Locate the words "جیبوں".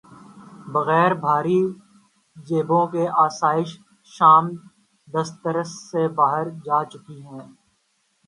2.37-2.85